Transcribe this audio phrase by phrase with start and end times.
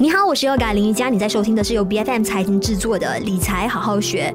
[0.00, 4.32] 你好，我是 Yoga 林瑜伽，你在收听的是由 BFM 财经制作的理财好好学。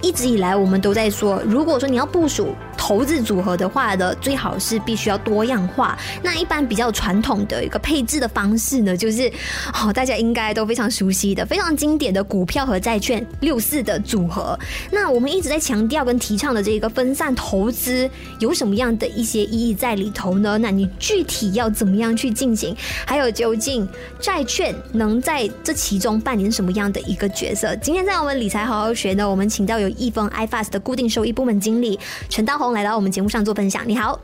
[0.00, 2.54] 一直以来，我们都在说，如果说你要部署。
[2.88, 5.94] 投资组合的话的最好是必须要多样化。
[6.22, 9.30] 那一般比较传统的一个配置的方式呢，就是
[9.74, 14.58] 哦，大家应该都非常熟悉的、非常经典的股票和债券六四的组合。
[14.90, 20.56] 那我们一直在强调跟提倡的这个分散投资有什么样的一些意义在里头呢？
[20.56, 22.74] 那你具体要怎么样去进行？
[23.04, 23.86] 还有究竟
[24.18, 27.76] 债券能在这其中扮演什么样的一个角色？
[27.76, 33.82] 今天在我们理财好好学呢，我们请到有易丰 iFAST 的固定收益部门经理陈道宏来到我们节目上做分享。
[33.86, 34.20] 你好，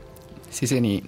[0.49, 1.03] 谢谢你。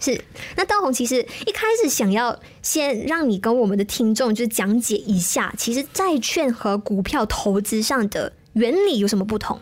[0.00, 0.22] 是，
[0.56, 9.58] 那道红其实一开始想要先让你跟我们的听众就是讲解一下，其实债券和股票投资上的原理有什么不同？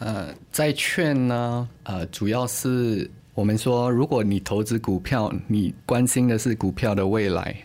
[0.00, 7.56] 呃，债券呢，呃，主要是我们说，如果你投资股票，你关心的是股票的未来，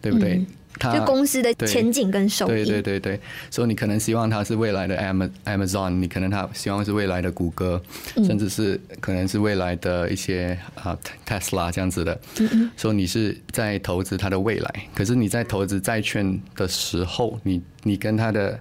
[0.00, 0.44] 对不对？
[0.78, 4.96] 就公司的前景跟收益，对对对对，所以你可能希望它是未来的
[5.44, 7.80] Amazon，你可能它希望是未来的谷歌，
[8.14, 12.18] 甚至是可能是未来的一些啊 Tesla 这样子的。
[12.76, 18.58] 所以你是在投资它的未来，可是你在投资债券的时候，你你跟它的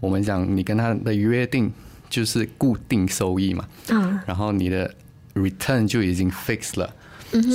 [0.00, 1.72] 我们讲，你跟它的约定
[2.10, 4.92] 就是固定收益嘛，嗯然后你的
[5.34, 6.94] return 就已经 fixed 了，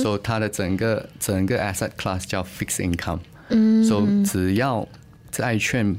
[0.02, 3.20] 所以它的整个整个 asset class 叫 fixed income。
[3.50, 4.86] 嗯，所以只要
[5.30, 5.94] 债券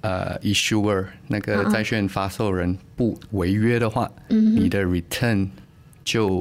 [0.00, 5.48] 呃 issuer 那个债券发售人不违约的话，嗯，你的 return
[6.04, 6.40] 就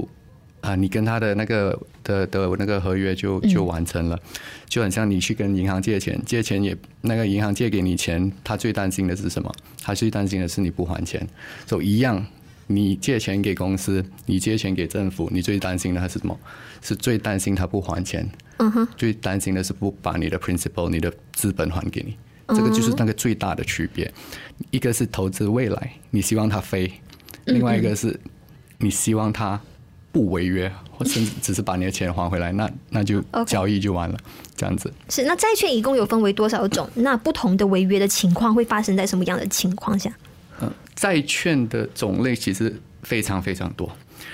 [0.62, 4.20] 啊、呃，你跟他的那个的的那个合约就就完成了，
[4.68, 9.52] 就很像你去跟银行借钱，借钱也那个银行借给你钱，他最担心的是什么？
[9.82, 11.28] 他最担心的是你不还钱，
[11.68, 12.26] 所以一样。
[12.68, 16.36] 你借钱给公司，你借钱给政府，你最担心的还是什么？
[16.82, 18.28] 是最担心他不还钱。
[18.58, 18.88] 嗯哼。
[18.96, 22.18] 最担心的是不把你的 principal、你的资本还给你。
[22.50, 24.12] 这个就是那个最大的区别。
[24.72, 26.88] 一个是投资未来，你希望它飞；
[27.46, 28.20] 另外一个是
[28.78, 29.60] 你希望它
[30.12, 34.18] 不违约，或甚至只是把你的钱还回来，那那就交易就完了。
[34.56, 34.94] 这样子。
[35.10, 35.24] 是。
[35.24, 36.90] 那债券一共有分为多少种？
[36.94, 40.12] 那不同的违约的情况会发生在什么样的情况下？
[40.62, 42.74] 嗯，债券的种类其实
[43.04, 43.92] 非常非常多，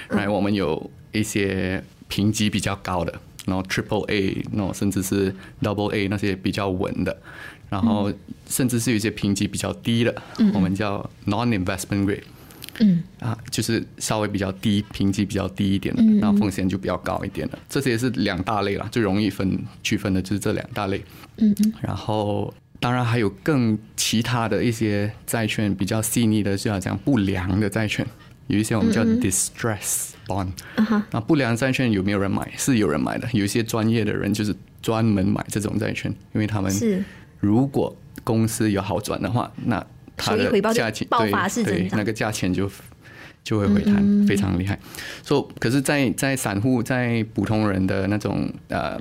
[0.09, 7.15] 来，我们有一些评级比较高的，然后 Triple A，然后甚至是 Double A 那些比较稳的，
[7.69, 8.11] 然后
[8.47, 10.21] 甚至是有一些评级比较低的，
[10.53, 12.23] 我们叫 Non-Investment Grade，
[12.79, 21.03] 嗯，啊，就是稍微比较低，评级比较低一点的，那风险就比较高一点的，这些是两大类了，最容易分区分的就是这两大类，
[21.37, 21.55] 嗯。
[21.59, 22.53] 嗯，然后。
[22.81, 28.03] 当然还有更其他的一些债券比较细腻的，就好像不良的债券，
[28.51, 30.49] 有一些我们叫 distress bond。
[31.11, 32.51] 那不良债券有没有人买？
[32.57, 37.03] 是有人买的，有一些专业的人就是专门买这种债券，因为他们是
[37.39, 39.83] 如果公司有好转的话，那
[40.15, 42.69] 它的价钱对对那个价钱就
[43.43, 44.77] 就会回弹，非常厉害。
[45.23, 48.99] 所以，可是在，在在散户在普通人的那种呃。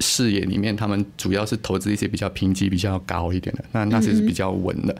[0.00, 4.96] 视野里面，他们主要是投资一些比较评级比较高一点的，那那些是比较稳的，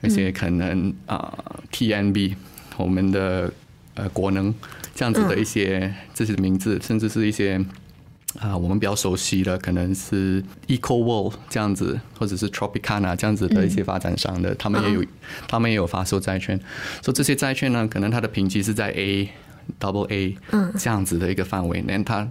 [0.00, 2.36] 而且可能啊、呃、，TNB
[2.78, 3.52] 我们的
[3.94, 4.54] 呃国能
[4.94, 7.56] 这样子的一些这些名字，甚至是一些
[8.38, 15.04] 啊、呃、我们比较熟悉的，可能是 EcoWorld 这样子，或者是 Tropicana 这样子的一些发展商的，他们也有
[15.46, 16.58] 他们也有发售债券，
[17.02, 19.28] 所以这些债券呢，可能它的评级是在 A、
[19.78, 20.36] Double A
[20.78, 22.28] 这样子的一个范围，那它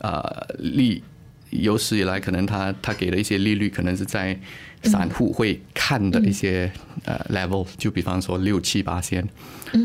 [0.00, 1.02] 呃利。
[1.50, 4.38] 有史以来，可能他他给的一些利率，可能是在
[4.82, 6.70] 散户会看的一些
[7.04, 9.26] 呃 level，就比方说六七八仙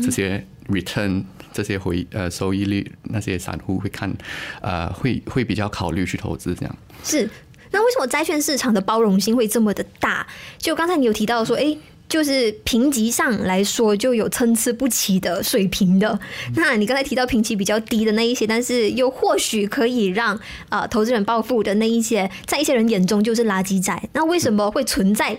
[0.02, 4.12] 这些 return 这些回呃收益率，那些散户会看，
[4.60, 6.76] 呃会会比较考虑去投资这样。
[7.04, 7.28] 是，
[7.70, 10.26] 那为什么债券市场的包容性会这么的大？
[10.58, 11.76] 就刚才你有提到说，哎。
[12.12, 16.20] 就是评级上来说，就有参差不齐的水平的。
[16.54, 20.38] 那你刚才提到评级比较低的那一些，但是又或许可以让
[20.68, 24.10] 呃投资人暴富的那一些，在一些人眼中就是垃圾债。
[24.12, 25.38] 那为什么会存在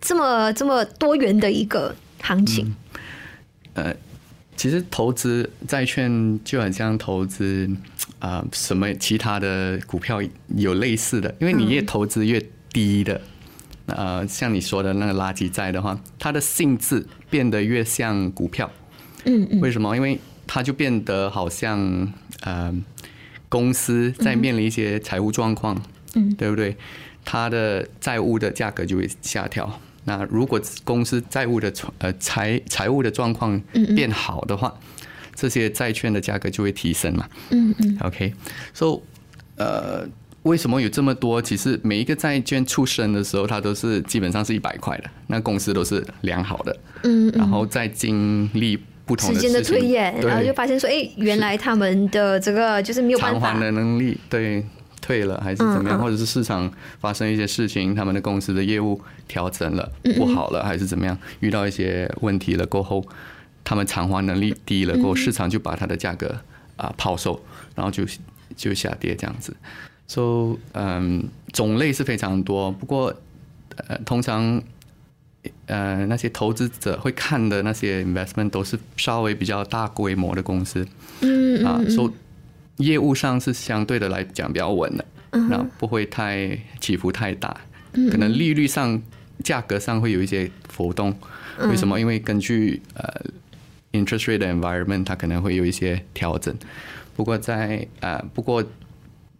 [0.00, 2.72] 这么这么多元的一个行情？
[3.74, 3.96] 嗯、呃，
[4.56, 7.68] 其实投资债券就很像投资
[8.20, 10.22] 啊、呃，什么其他的股票
[10.54, 12.40] 有类似的，因为你越投资越
[12.72, 13.20] 低的。
[13.86, 18.70] 呃，像你说的那个垃圾债的话，它的性质变得越像股票。
[19.24, 19.60] 嗯嗯。
[19.60, 19.94] 为什么？
[19.96, 22.12] 因为它就变得好像
[22.42, 22.74] 呃，
[23.48, 25.80] 公司在面临一些财务状况，
[26.14, 26.76] 嗯，对不对？
[27.24, 33.60] 它的债务的价格就会下调，那如果公司债务的呃财财务的状况
[33.94, 34.98] 变好的话，嗯嗯
[35.34, 37.28] 这些债券的价格就会提升嘛。
[37.50, 37.96] 嗯嗯。
[38.00, 39.00] OK，so
[39.56, 40.06] 呃，
[40.42, 41.40] 为什么有这么多？
[41.40, 46.76] 其实每一个债券出生的时候，它都是基本上是一百块的，那公司都是良好的。
[47.04, 47.30] 嗯。
[47.36, 54.64] 然后再经历不同的时间的推演，然后就发现说，哎，原来他们的这个就是没有办法偿还的能力，对。
[55.04, 63.04] 退了还是怎么样，或者是市场发生一些事情，他们的公司的业务调整了不好了，还是怎么样，遇到一些问题了过后，
[63.64, 66.32] 他们偿还能力低了过后，市场就把它的价格
[66.76, 68.04] 啊抛售，然后就
[68.54, 69.52] 就下跌这样子。
[70.12, 73.14] 所以嗯，种类是非常多，不过
[73.76, 74.62] 呃，通常
[75.66, 80.86] 呃那些投资者会看的那些 investment 都是稍微比较大规模的公司，
[81.20, 82.10] 嗯啊，所以。
[82.78, 87.54] 业务上是相对的来讲比较稳的，那不会太起伏太大，
[88.10, 89.00] 可能利率上、
[89.44, 91.14] 价格上会有一些浮动。
[91.68, 92.00] 为什么？
[92.00, 93.04] 因为根据呃
[93.92, 96.52] interest rate 的 environment，它可能会有一些调整。
[97.14, 98.64] 不过在呃，不过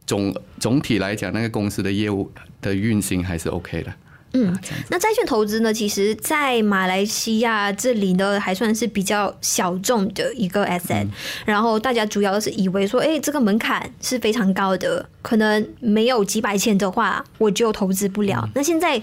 [0.06, 3.93] 总总体来讲，那个公司的业务的运行还是 OK 的。
[4.34, 4.58] 嗯，
[4.88, 5.75] 那债券投资呢？
[5.75, 11.06] 其实，在马来西亚这里呢，还算是比较小众的一个 asset。
[11.44, 18.48] 然后大家主要是以为说，哎，这个门槛是非常高的，可能没有几百千的话，我就投资不了。
[18.55, 19.02] 那现在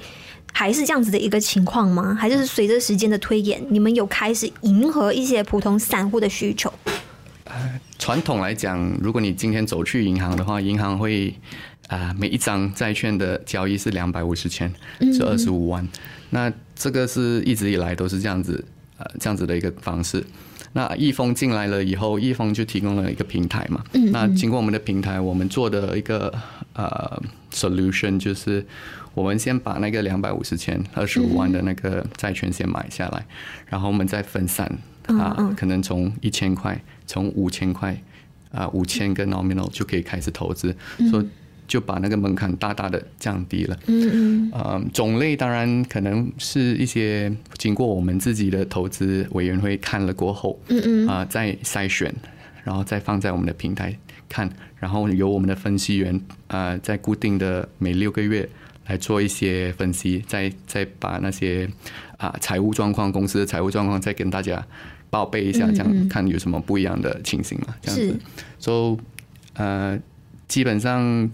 [0.52, 2.18] 还是这样子的一个情况吗？
[2.20, 6.74] 还是随着时间的推演，你们有开始迎合一些普通散户的需求？
[7.50, 11.34] 呃，传统来讲，如果你今天走去银行的话，银行会。
[11.90, 14.72] 啊，每一张债券的交易是两百五十千，
[15.12, 15.88] 是二十五万。
[16.30, 18.64] 那这个是一直以来都是这样子，
[19.00, 20.24] 呃，这样子的一个方式。
[20.74, 23.84] 那易丰进来了以后，易丰就提供了一个平台嘛。
[24.12, 26.32] 那经过我们的平台，我们做的一个
[26.74, 27.20] 呃
[27.52, 28.64] solution 就是，
[29.20, 33.26] 我们先把那个两百五十千、二十五万的那个债券先买下来，
[33.68, 34.66] 然后我们再分散
[35.08, 38.02] 啊，可能从一千块，从五千块
[38.52, 40.76] 啊，五千个 nominal 就可以开始投资，
[41.12, 41.28] 所以。
[41.70, 43.78] 就把那个门槛大大的降低了。
[43.86, 44.52] 嗯嗯。
[44.52, 51.08] 呃，种类当然可能是一些经过我们自己的投资委员会看了过后，嗯嗯。
[51.08, 52.12] 啊，再筛选，
[52.64, 53.96] 然后再放在我们的平台
[54.28, 54.50] 看，
[54.80, 58.50] 然后由我们的分析员啊，在固定的每六个月
[58.90, 61.70] 来做一些分析，再再把那些
[62.18, 64.62] 啊财务状况、公司的财务状况再跟大家
[65.10, 67.74] 报备一下，这样看有什么不一样的情形嘛？
[67.82, 68.20] 这样子。
[68.60, 68.98] 所以
[69.54, 69.98] 呃，
[70.50, 71.30] 基本上。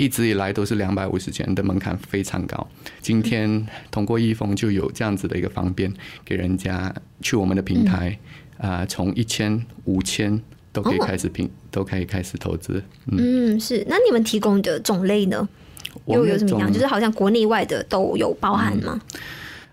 [0.00, 2.64] 一直以来都是两百五十元的门槛非常高，
[3.00, 5.92] 今天通过易峰就有这样子的一个方便，
[6.24, 8.16] 给人家去我们的平台
[8.58, 10.40] 啊，从一千、五千
[10.72, 12.80] 都可以开始平，都可以开始投资。
[13.06, 13.84] 嗯，是。
[13.88, 15.48] 那你们提供的种类呢？
[16.06, 16.72] 又有什么样？
[16.72, 19.00] 就是好像国内外的都有包含吗？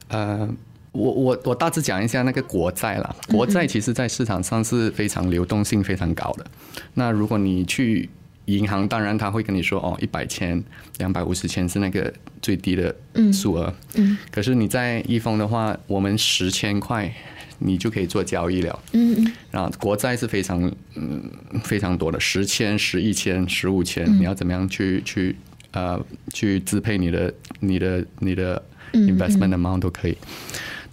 [0.07, 0.47] 呃，
[0.91, 3.15] 我我我大致讲一下那个国债啦。
[3.27, 6.45] 国债其实在市场上是非常流动性非常高的。
[6.93, 8.09] 那如果你去
[8.45, 10.63] 银行当然他会跟你说哦，一百千、
[10.99, 12.95] 两百五十千是那个最低的
[13.33, 13.73] 数额。
[13.95, 14.17] 嗯。
[14.31, 17.11] 可是你在易丰的话，我们十千块
[17.57, 18.79] 你就可以做交易了。
[18.91, 19.33] 嗯嗯。
[19.49, 21.23] 然后国债是非常嗯
[21.63, 25.35] 非常多的，十千、十一千、十五千，你要怎么样去去
[25.75, 28.59] 呃去支配你的你的你的
[28.93, 30.17] investment amount 都可以。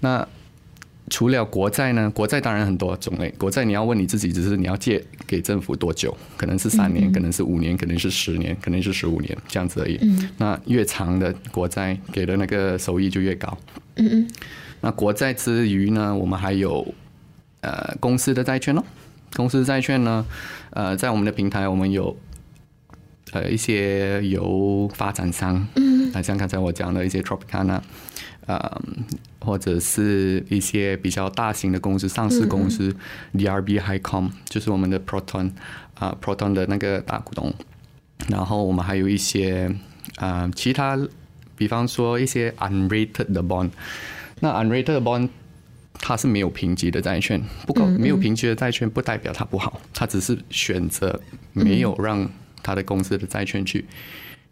[0.01, 0.27] 那
[1.11, 2.11] 除了国债呢？
[2.11, 3.31] 国债当然很多种类。
[3.37, 6.17] 国债你要问你自己，只是你要借给政府多久？
[6.39, 10.01] 可能是三年，可能是五年，可能是十年，可能是十五年这样子而已。
[10.39, 13.59] 那越长的国债给的那个收益就越高。
[13.97, 14.31] 嗯嗯。
[14.81, 16.95] 那国债之余呢，我们还有
[17.61, 18.83] 呃公司的债券哦。
[19.35, 20.25] 公司债券呢，
[20.71, 22.17] 呃，在我们的平台，我们有
[23.33, 27.81] 呃一些由发展商，嗯，像刚才我讲的一些 Tropicana。
[28.45, 28.59] 呃，
[29.39, 32.93] 或者是一些比较大型的公司，上市公司
[33.35, 35.53] ，DRB Highcom 就是我们的 Proton
[35.95, 37.55] 啊，Proton 的那个大股东。
[38.29, 39.73] 然后我们还有一些
[40.17, 40.99] 啊、呃，其他，
[41.57, 43.71] 比方说一些 unrated 的 bond。
[44.41, 45.29] 那 unrated bond
[46.01, 51.21] 它是没有评级的债券，不过没有评级的债券不代表它不好，它只是选择
[51.53, 52.29] 没有让
[52.63, 53.85] 它的公司的债券去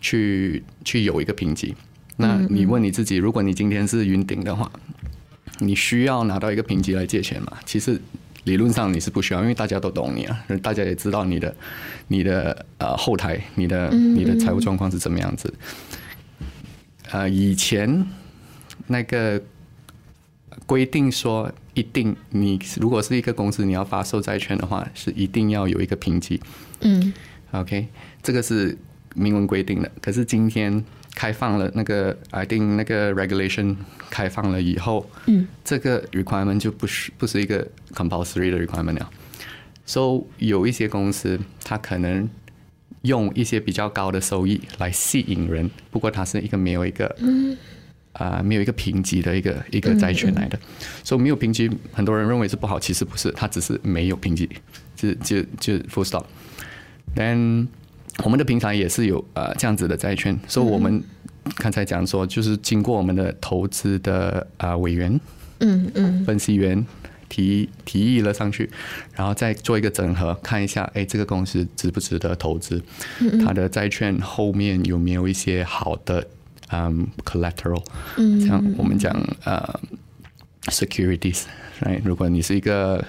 [0.00, 1.75] 去去有一个评级。
[2.17, 4.71] 那你问你自己，如果你今天是云顶的话，
[5.59, 7.59] 你需要拿到一个评级来借钱吗？
[7.64, 8.00] 其实
[8.45, 11.55] 理论上你是不需要，因为大家都懂你啊，大家也知道你的
[12.09, 15.52] 你的呃后台，你的你的财务状况是怎么样子。
[17.11, 18.07] 呃，以前
[18.87, 19.43] 那个
[20.67, 26.40] 规定说，一定你如果是一个公司，你要发售债券的话，是一定要有一个评级。
[26.83, 27.12] 嗯
[27.52, 27.88] ，OK，
[28.23, 28.76] 这个是
[29.14, 29.90] 明文规定的。
[30.00, 30.85] 可是今天。
[31.12, 33.75] 开放了那个 I think 那个 regulation
[34.09, 39.11] 开放了以后，嗯，这个 requirement 就不是不是一个 compulsory 的 requirement 了。
[39.85, 42.30] So 有一些公司，它可能
[43.02, 47.59] 用一些比较高的收益来吸引人，不过它是一个没有一个，嗯，
[48.12, 50.57] 啊、呃，没有一个评级的一个一个债权来的。
[51.02, 54.49] 所以没有评级，很多人认为是不好，其实不是，它只是没有评级，
[54.95, 56.25] 就就就 full stop。
[57.14, 57.66] Then
[58.25, 61.02] 我们的平台也是有呃这样子的债券，所以我们
[61.57, 65.19] 刚才讲说，就是经过我们的投资的啊委员，
[65.61, 66.85] 嗯嗯，分析员
[67.28, 68.69] 提提议了上去，
[69.14, 72.83] 然后再做一个整合，看一下，哎，这个公司值不值得投资？
[73.45, 76.26] 它的债券后面有没有一些好的
[76.71, 77.83] 嗯 collateral？
[78.47, 79.12] 像我们讲
[79.45, 79.80] 呃
[80.66, 82.00] securities，right？
[82.04, 83.02] 如果你是一个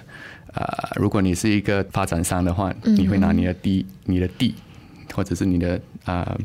[0.54, 0.66] 呃
[0.96, 4.56] 如果你是一个发展商的话，你会拿你的地，你的地。
[5.14, 6.42] 或者是你的啊、uh,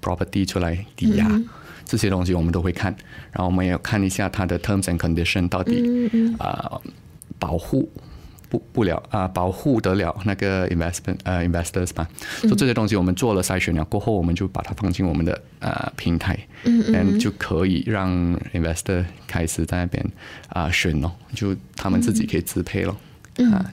[0.00, 1.44] property 出来抵押、嗯、
[1.84, 2.94] 这些东西，我们都会看，
[3.32, 6.08] 然后我们也要看一下它的 terms and condition 到底
[6.38, 6.82] 啊、呃、
[7.40, 7.90] 保护
[8.48, 12.06] 不不了啊、呃、保护得了那个 investment 呃 investors 嘛，
[12.42, 18.08] 所以这些东西我们做了筛选了过后，我们就把它放进我们的呃平台，嗯嗯，就可以让
[18.52, 20.00] investor 开始在那边
[20.50, 22.96] 啊、呃、选咯，就他们自己可以支配咯，
[23.36, 23.72] 嗯、啊。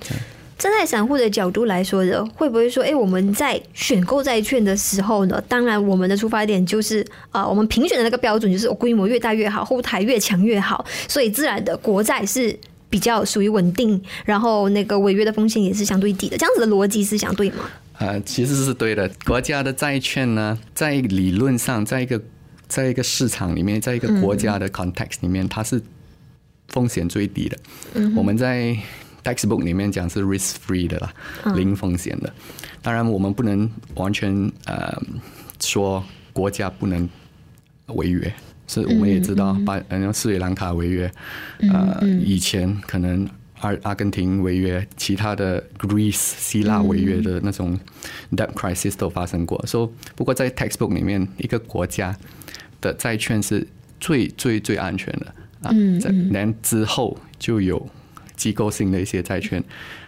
[0.58, 5.44] 站在散户的角度来说的，会不会说，哎，我们在选购债券的时候呢？
[5.48, 7.02] 当然，我们的出发点就是
[7.32, 12.56] 啊、呃，我们评选的那个标准就是规模越大越好，后台越强越好，所以自然的国债是
[12.92, 16.38] 比较属于稳定，然后那个违约的风险也是相对低的。
[16.38, 17.68] 这样子的逻辑是相对吗？
[17.98, 19.10] 呃，其实是对的。
[19.26, 22.22] 国家的债券呢，在理论上，在一个
[22.68, 25.82] 在一个市场里面，在一个国家的 context 里面，嗯、它是
[26.68, 27.58] 风险最低的。
[27.96, 28.78] 嗯，我们在。
[29.24, 31.14] Textbook 里面讲是 risk free 的啦，
[31.56, 32.34] 零风险的。
[32.82, 35.00] 当然，我们不能完全呃
[35.60, 37.08] 说国家不能
[37.88, 38.34] 违约，
[38.68, 41.12] 是我们也知道，把嗯斯里兰卡违约，
[41.60, 47.80] 呃以前可能阿阿根廷违约，其他的 Greece 希腊违约的那种
[48.32, 49.64] debt crisis 都发生过。
[49.68, 52.18] 所以不过在 Textbook 里面，一个国家
[52.82, 53.68] 的债券是
[54.00, 55.28] 最最最安全的
[55.62, 55.70] 啊。
[56.00, 57.88] 在年之后就有。
[58.42, 59.64] 机构性的一些债券，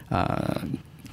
[0.09, 0.61] 啊、呃，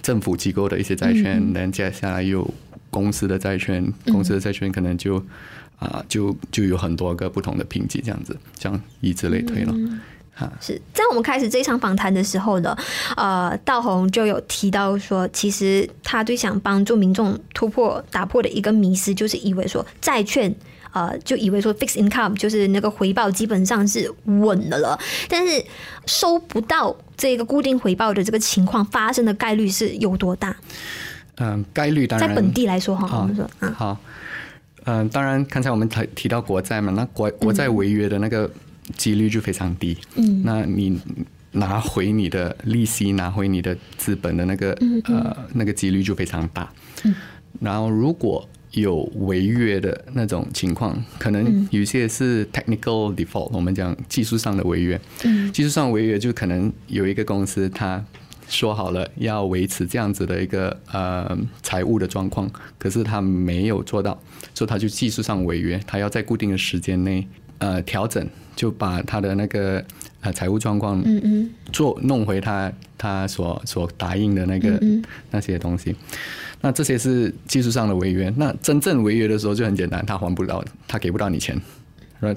[0.00, 2.49] 政府机构的一些债券，然后接下来有
[2.89, 5.19] 公司的债券，公司的债券可能就
[5.79, 9.73] 啊、呃，就就有很多个不同的评级，这样子，这样以此类推了。
[9.75, 10.00] 嗯，
[10.62, 12.75] 是在我们开始这一场访谈的时候呢，
[13.19, 20.55] 呃，道宏就有提到说，其实他最想帮助民众突破、打破的一个迷思，就是以为说债券。
[20.92, 25.64] 呃，就以为说 fixed income 就是那个回报基本上是稳的了，但是
[26.06, 30.54] 收不到这个固定回报的这个情况发生的概率是有多大？
[31.37, 33.97] 嗯，概率当然在本地来说哈，我们说嗯，好，
[34.85, 38.50] 嗯，当然刚才我们提提到国债嘛，那国国债违约的那个
[38.97, 41.00] 几率就非常低，嗯，那你
[41.52, 46.70] 拿回你的利息，拿回你的资本的那个呃那个几率就非常大，
[47.04, 47.14] 嗯，
[47.59, 55.00] 然后如果有违约的那种情况，可能有些是 technical default，我们讲技术上的违约。
[55.53, 58.05] 技术上违约就可能有一个公司，他
[58.49, 62.49] 说好了要维持这样子的一个呃财务的状况，
[62.79, 64.21] 可是他没有做到，
[64.55, 67.27] 所以他就技术上违约，他要在固定的时间内
[67.59, 68.25] 呃调整，
[68.55, 69.85] 就把他的那个
[70.21, 71.05] 呃财务状况
[71.73, 74.81] 做弄回他他所所答应的那个
[75.31, 75.95] 那些东西。
[76.62, 81.59] 那这些是技术上的违约，那真正违约的时候就很简单，他还不了，他给不到你钱，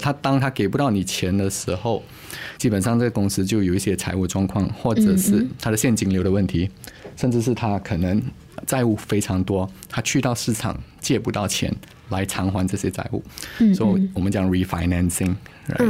[0.00, 2.02] 他当他给不到你钱的时候，
[2.56, 6.70] 基本上这个公司就有一些财务状况，或者是他的现金流的问题，
[7.16, 8.22] 甚至是他可能
[8.66, 11.70] 债务非常多，他去到市场借不到钱
[12.08, 13.22] 来偿还这些债务，
[13.74, 15.34] 所以我们讲 refinancing，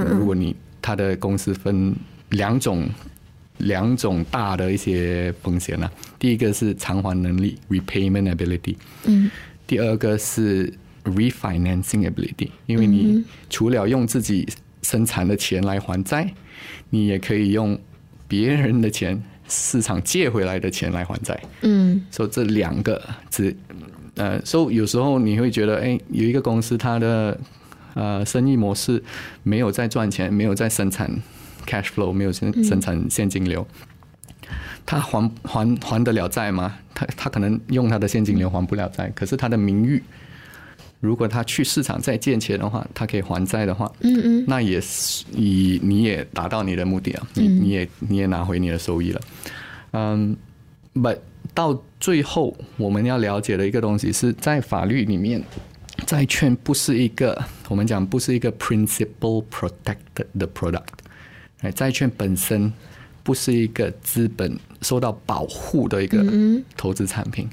[0.08, 1.94] 如果你他的公司分
[2.30, 2.88] 两种。
[3.58, 9.30] 两种大的一些风险呢、啊，第一个是偿还能力 （repayment ability），嗯，
[9.66, 10.72] 第二个是
[11.04, 14.46] refinancing ability，因为你除了用自己
[14.82, 16.32] 生产的钱来还债，
[16.90, 17.78] 你也可以用
[18.26, 23.54] 别人的钱、市场借回来的钱来还债，嗯，所以这两个只
[24.16, 27.38] 呃，所以有时候你会觉得，哎，有一个公司它的
[27.94, 29.02] 呃生意模式
[29.42, 31.10] 没有在赚钱，没有在生产。
[31.66, 33.66] Cash flow 没有生生产现金流，
[34.86, 36.76] 他还还还得了债吗？
[36.94, 40.02] 他他可能用他的现金流还不了债，可是他的名誉，
[41.00, 49.20] 如果他去市场再借钱的话，他可以还债的话，嗯嗯，那也是以你也达到你的目的啊，你你也你也拿回你的收益了，
[49.92, 50.36] 嗯
[50.94, 51.18] ，but
[51.52, 55.42] 到最后我们要了解的一个东西是在法律里面，
[56.06, 60.82] 债券不是一个我们讲不是一个 principal protected 的 product，
[61.64, 62.72] 哎，债券本身
[63.22, 66.22] 不是一个资本受到保护的一个
[66.76, 67.48] 投资产品。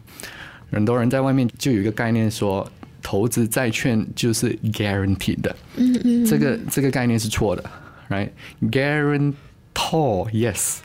[0.69, 2.69] 很多人在外面就有一个概念说，
[3.01, 5.55] 投资债券就是 guaranteed 的，
[6.29, 7.63] 这个这个概念是错的
[8.09, 10.79] ，right？guarantor yes，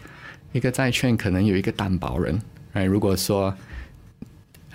[0.52, 2.40] 一个债券可能有一个担保人
[2.72, 2.86] ，right？
[2.86, 3.52] 如果说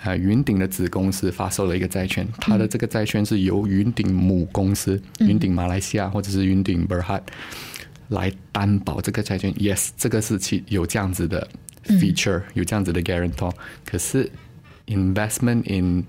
[0.04, 7.20] 呃，云顶的子公司发售了一个债券，它的这个债券是由云顶母公司云顶马来西亚或者是云顶 Berhad
[8.12, 9.52] 来担保这个债券。
[9.54, 11.48] Yes，这个是其有这样子的
[11.84, 13.52] feature，有这样子的 guarantor。
[13.84, 14.30] 可是
[14.86, 16.04] investment in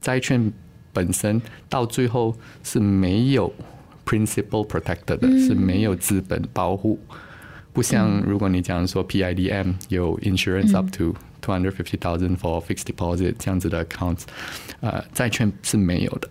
[0.00, 0.52] 债券
[0.92, 3.52] 本身到最后是没有
[4.06, 6.98] principal protected 的，是没有资本保护。
[7.72, 14.22] 不像如果你讲说 PIDM 有 insurance up to two hundred fifty thousand for fixed deposit 这样子的 accounts，
[14.80, 16.28] 呃，债券是没有的。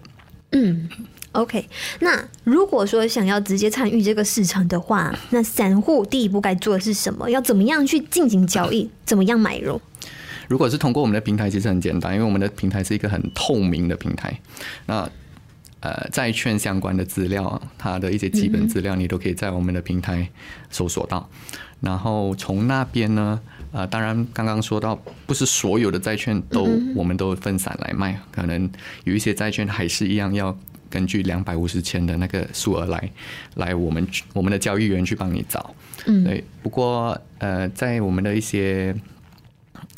[0.51, 0.89] 嗯
[1.37, 1.65] ，OK。
[1.99, 7.29] 那如果说想要直接参与这个市场的话，那散户第一步该做的是什么？
[7.29, 8.89] 要怎么样去进行交易？
[9.05, 9.79] 怎么样买入？
[10.47, 14.39] 如果是通过我们的平台，其实很简单，因为我们的平台是一个很透明的平台。
[14.85, 15.09] 那
[15.79, 20.27] 呃，债券相关的资料，它的一些基本资料，你都可以在我们的平台
[20.71, 21.29] 搜索到。
[21.79, 23.39] 然后从那边呢，
[23.71, 28.67] 呃，当然刚刚说到，不是所有的债券都我们都分散来卖，可能
[29.03, 30.57] 有一些债券还是一样要
[30.89, 33.09] 根据两百五十千的那个数额来
[33.55, 35.73] 来我们我们的交易员去帮你找。
[36.05, 36.43] 嗯，对。
[36.61, 38.95] 不过呃，在我们的一些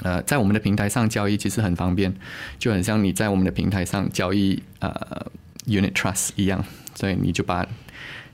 [0.03, 2.13] 呃，在我们的平台上交易其实很方便，
[2.57, 5.25] 就很像你在我们的平台上交易呃。
[5.67, 6.65] Unit Trust 一样，
[6.95, 7.67] 所以你就把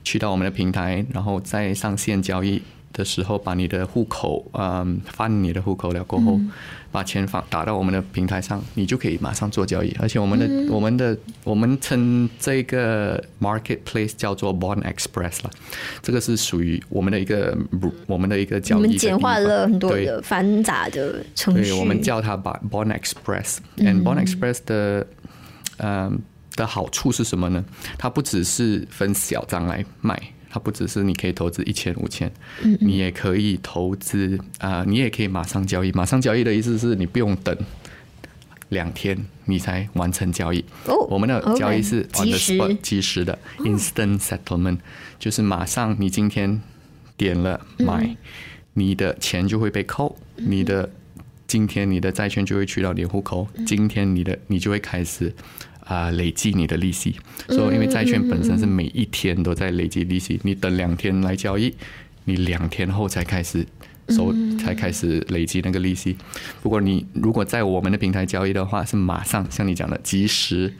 [0.02, 2.62] 去到我们的平台，然后再上线交易
[2.96, 6.50] 的时候，把你的户口，嗯，放你的户口了过后，嗯、
[6.90, 9.94] 把钱放打到我们的平台上，你就可以马上做交易。
[10.00, 15.50] 而且我们的、嗯、我们的我们称这个 Marketplace 叫做 Bond Express 了，
[16.00, 17.54] 这个是属于我们的一个
[18.06, 18.82] 我们的一个交易。
[18.82, 25.06] 我们简化了很多的繁杂的程序，对，我们叫它 Bond Express，and、嗯、Bond Express 的，
[25.76, 26.18] 嗯。
[26.56, 27.62] 的好处是什么呢？
[27.98, 30.18] 它不只是分小张来卖，
[30.56, 32.32] 它不只是你可以投资一千五千，
[32.80, 35.92] 你也可以投资啊、呃，你也可以马上交易。
[35.92, 37.54] 马上交易的意思是你不用等
[38.70, 40.64] 两天你才完成交易。
[40.86, 44.78] 哦，我们的交易是 on the spot 即时的 instant settlement，
[45.18, 46.62] 就是马上你今天
[47.18, 48.16] 点了买，
[48.72, 50.88] 你的钱就会被扣，你的
[51.46, 55.34] 今天你的债券就会去到你的户口，今天你的你就会开始。
[55.86, 57.14] 啊，累计你的利息，
[57.48, 61.72] 所以因为债券本身是每一天都在累积利息，你等两天来交易，
[62.24, 63.64] 你两天后才开始
[64.08, 66.16] 收，才开始累积那个利息。
[66.60, 70.74] 不过你如果在我们的平台交易的话，是马上像你讲的及时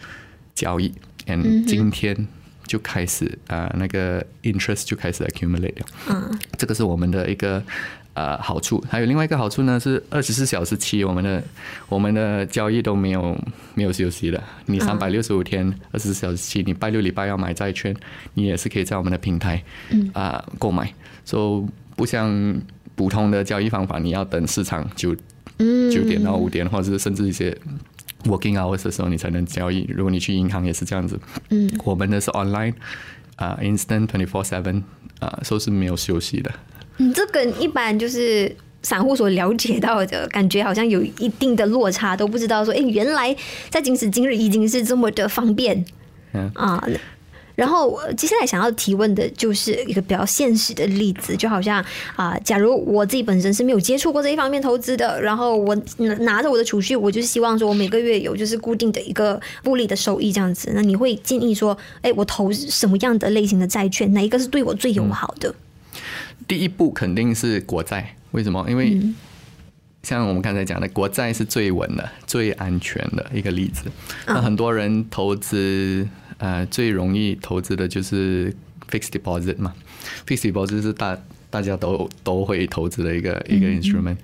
[0.57, 0.93] 交易
[1.27, 2.27] ，and 今天
[2.67, 5.87] 就开始啊，那个 interest 就开始 accumulate 了。
[6.09, 7.63] 嗯，这个是我们的一个。
[8.17, 11.45] 呃，好处还有另外一个好处呢，是二十四小时期我们的
[11.87, 13.39] 我们的交易都没有
[13.75, 14.43] 没有休息的。
[14.65, 17.95] 你三百六十五天二十四小时期，你拜六礼拜要买债券，
[18.33, 19.63] 你也是可以在我们的平台
[20.15, 20.95] 啊购、呃、买。
[21.27, 22.59] 所、so, 以不像
[22.95, 25.15] 普通的交易方法，你要等市场九
[25.93, 27.55] 九点到五点，或者是甚至一些
[28.25, 29.85] working hours 的时候你才能交易。
[29.91, 31.21] 如果你去银行也是这样子。
[31.51, 32.73] 嗯，我们的是 online
[33.37, 34.83] 啊、呃、，instant twenty four seven
[35.21, 36.51] 啊，都是没有休息的。
[36.99, 43.35] 嗯，这跟一般就是散户所了解到的感觉好像有一定的落差，都不知道说，哎，原来
[43.69, 45.85] 在今时今日已经是这么的方便，
[46.33, 46.83] 嗯啊。
[47.57, 51.83] 然后接下来想要提问的就是一个比较现实的例子，就好像
[52.15, 55.75] 啊，假如我自己本身是没有接触过这一方面投资的，然后我
[56.21, 65.49] 拿着我的储蓄，我就是希望说我每个月有就是固定的一个复利的收益这样子，那你会建议说，哎，我投什么样的类型的债券，哪一个是对我最友好的？
[65.49, 65.55] 嗯
[66.49, 68.65] 第一步肯定是国债，为什么？
[68.69, 69.01] 因为
[70.03, 73.91] 像我们刚才讲的，国债是最稳的、最安全的一个例子。
[74.27, 76.07] 那很多人投资，
[76.39, 78.55] 呃，最容易投资的就是
[78.89, 79.75] fixed deposit 嘛。
[80.25, 81.19] fixed deposit 是大
[81.51, 84.19] 大家都都会投资的一个一个 instrument。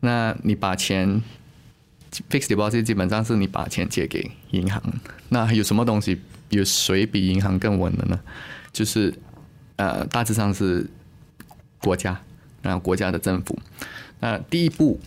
[0.00, 1.22] 那你把钱
[2.30, 4.82] fixed deposit 基本上是你把钱借给银行。
[5.28, 6.18] 那有什么东西
[6.48, 8.18] 有谁比银行更稳的呢？
[8.72, 9.12] 就是
[9.76, 10.86] 呃，大致上是。
[11.82, 12.20] 国家，
[12.62, 13.58] 然后国家的政府。
[14.20, 15.00] 那第一步，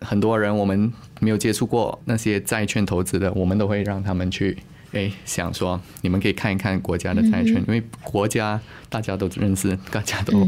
[0.00, 4.58] 很多人我们没有接触过那些债券投资的，我们都会让他们去
[4.94, 10.46] 哎，想说你们可以看一看国家的债券，因为国家大家都认识， 大家都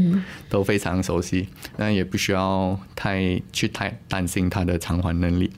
[0.49, 5.51] 都非常熟悉，那也不需要太去太担心它的偿还能力。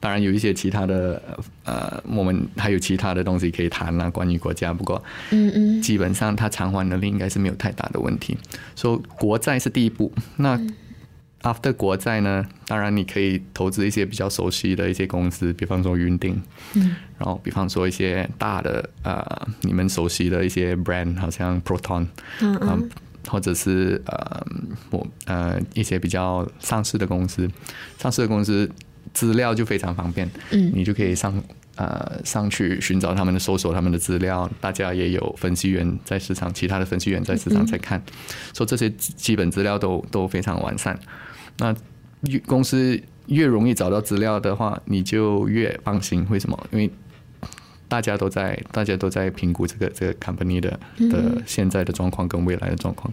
[0.00, 1.20] 当然有一些其他的
[1.64, 4.72] 呃，我们还有其他的东西可以谈啊，关于国家。
[4.72, 8.36] 不过，嗯嗯，基本上它偿还能力应该是没有太大的问题。
[8.74, 10.12] 所以国债是第一步。
[10.36, 10.60] 那
[11.46, 16.42] After 国债呢，当然你可以投资一些比较熟悉的一些公司，比方说云顶，
[16.74, 19.24] 嗯，然后比方说一些大的呃，
[19.60, 22.08] 你们熟悉的一些 brand，好像 Proton，
[22.40, 22.78] 嗯嗯、呃，
[23.28, 24.44] 或者是呃
[24.90, 27.48] 我呃一些比较上市的公司，
[27.96, 28.68] 上市的公司
[29.14, 31.32] 资料就非常方便，嗯，你就可以上
[31.76, 38.02] 呃上去寻找他们的搜索他们的资料，大家也有分析员在市场，其他的分析员在市场在看，
[38.52, 40.98] 说、嗯、这些基本资料都都非常完善。
[41.58, 41.74] 那
[42.22, 46.26] 越公司越容易找到资料的话，你就越放心。
[46.30, 46.66] 为什么？
[46.70, 46.90] 因为
[47.88, 50.78] 大家都在大家都在评估这个这个 company 的
[51.10, 53.12] 的现在的状况跟未来的状况，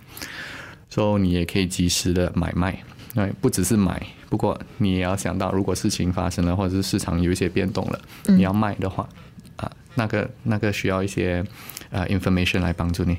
[0.89, 2.77] 所以你也可以及时的买卖。
[3.13, 9.07] 那不只是买，不过你也要想到，如果事情发生了，或者是市场有一些变动了，你要卖的话，
[9.55, 11.45] 啊，那个那个需要一些
[11.91, 13.15] 呃 information 来帮助你。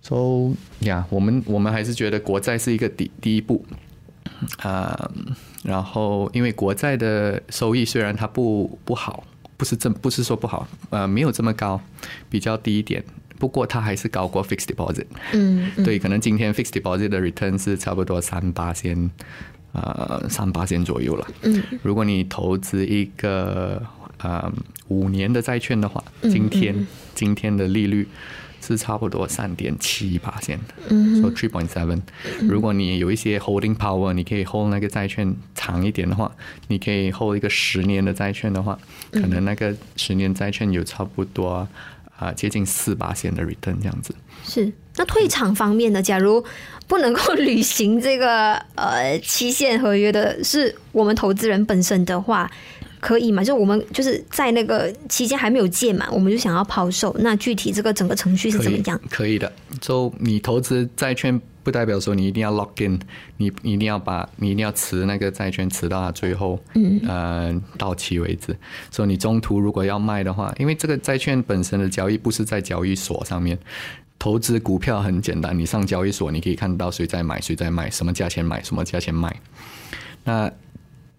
[0.00, 3.62] 所以呀，我们我们还是觉得国债是一个第第一步。
[4.58, 9.24] 啊、嗯，然后因为国债的收益虽然它不不好，
[9.56, 11.80] 不是这不是说不好，呃，没有这么高，
[12.28, 13.04] 比较低一点，
[13.38, 15.06] 不过它还是高过 fixed deposit。
[15.32, 19.10] 嗯，嗯对，可能今天 fixed deposit 的 return 是差不多三八千，
[19.72, 21.26] 呃，三八千左右了。
[21.42, 23.82] 嗯，如果你投资一个
[24.18, 24.52] 呃
[24.88, 28.08] 五年的债券的话，今天嗯嗯今天的利率。
[28.60, 30.58] 是差不多三点七八线，
[31.20, 32.00] 说 three point seven。
[32.42, 36.30] 如果你有一些 holding power，你可以 hold 那个债券长一点的话，
[36.68, 38.78] 你可以 hold 一个十年的债券的话，
[39.12, 41.68] 可能那个十年债券有差不多啊、
[42.18, 44.14] 呃、接近四八线的 return 这样子。
[44.44, 46.02] 是，那退场方面呢？
[46.02, 46.44] 假如
[46.86, 52.50] 不能够履行这个呃期限合约的是我们投资人本身的话。
[53.00, 53.42] 可以吗？
[53.42, 57.14] 就我们就是在那个期间还没有届满，我们就想要抛售。
[57.20, 59.00] 那具体这个整个程序是怎么样？
[59.10, 59.50] 可以，的。
[59.80, 63.00] 就你投资债券，不代表说你一定要 lock in，
[63.38, 68.54] 你你一定要把你一定要持那个债券持到它最后，嗯呃到期为止。
[68.90, 73.58] 所以你中途如果要卖的话，因为这个债券本身的交易不是在交易所上面，
[74.18, 79.34] 投资股票很简单，你上交易所你可以看到谁在买谁在卖，什么价钱买什么价钱卖。
[80.24, 80.52] 那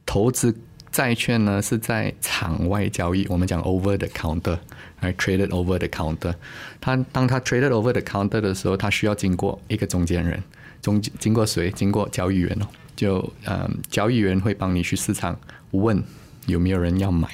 [0.06, 0.56] 投资。
[0.91, 4.58] 债券呢是在场外交易，我们讲 over the counter，
[4.97, 6.36] 还 traded over the counter。
[6.82, 10.43] 它当他 traded over the counter 的时候，他需要经过一个中间人，
[10.82, 11.71] 中经过谁？
[11.71, 12.67] 经过交易员哦。
[12.93, 15.39] 就嗯，交易员会帮你去市场
[15.71, 16.04] 问
[16.45, 17.27] 有没有人要买，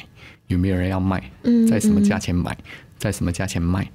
[0.47, 1.21] 有没有人要卖，
[1.67, 2.55] 在什么价钱买，
[2.97, 3.89] 在什么价钱卖。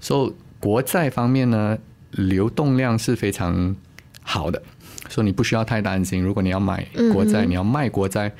[0.00, 1.78] 所以国债方面呢，
[2.12, 3.76] 流动量是非常
[4.22, 4.60] 好的，
[5.08, 6.20] 所以你不需要太担心。
[6.20, 8.32] 如果你要买国债，你要卖国债。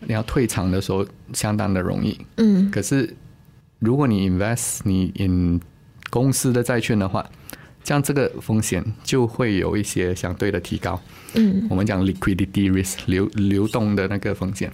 [0.00, 3.14] 你要退场的时候相当的容易，嗯，可是
[3.80, 5.60] 如果你 invest 你 in
[6.10, 7.28] 公司的债券的话，
[7.84, 11.00] 这样这个风险就会有一些相对的提高，
[11.34, 14.72] 嗯，我们讲 liquidity risk 流流动的那个风险，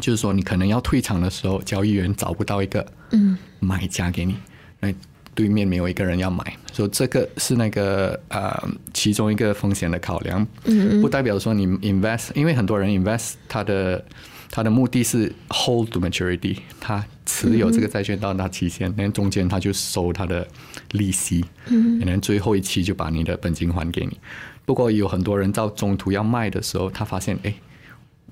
[0.00, 3.36] 就是说你可能要退场的时候，交易员找不到一个嗯。
[3.60, 4.36] 买家给你，
[4.80, 4.92] 那
[5.34, 14.04] 对面没有一个人要买，所以这个是那个呃其中一个风险的考量，嗯，不代表说你 invest，因为很多人 invest 他的。
[14.50, 20.46] 他的目的是 hold to maturity，他持有这个债券到达期限，那、嗯、中间他就收他的
[20.90, 24.18] 利息，嗯，可能最后一期就把你的本金还给你。
[24.66, 27.54] 不过有很多人到中途要卖的时候，他发现，哎，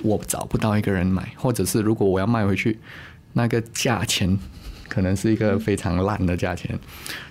[0.02, 2.78] 我找不到一个人买，或者是如果我要卖回去，
[3.34, 4.36] 那个价钱
[4.88, 6.76] 可能是一个非常烂的价钱，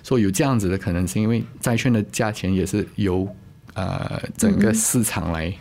[0.02, 3.28] 所以有这样子的可能性，因为债券的价钱也是由
[3.74, 5.54] 呃整个市场来、嗯、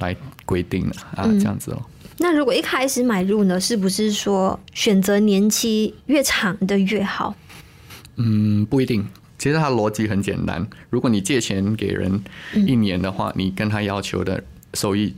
[0.00, 0.16] 来
[0.46, 1.82] 规定的啊，这样子哦。
[2.18, 7.34] 那如果一开始买入呢，是不是说选择年期越长的越好？
[8.16, 9.06] 嗯，不一定。
[9.38, 10.66] 其实它逻辑很简单。
[10.88, 12.22] 如果你借钱给人
[12.54, 15.14] 一年的话，嗯、你跟他要求的收益，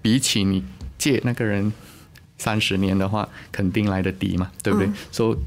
[0.00, 0.64] 比起你
[0.96, 1.70] 借那个人
[2.38, 4.88] 三十年的话，肯定来得低嘛，对不对？
[5.10, 5.40] 所以、嗯 so,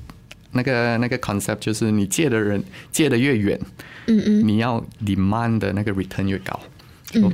[0.52, 3.60] 那个那个 concept 就是你借的人借的越远，
[4.06, 6.60] 嗯嗯，你要 demand 的那个 return 越高。
[7.16, 7.34] 嗯。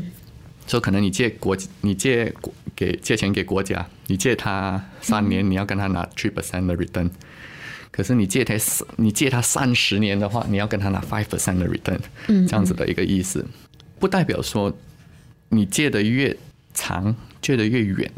[0.67, 2.33] 说可能你借国，你借
[2.75, 7.09] 给借钱给国家，你借他三年，你要跟他拿 three percent 的 return。
[7.91, 8.53] 可是你借他
[8.95, 11.99] 你借他三十年的话，你要跟他拿 five percent 的 return。
[12.25, 13.45] 这样子的一个意思，
[13.99, 14.73] 不代表说
[15.49, 16.35] 你借的越
[16.73, 18.09] 长，借的越远，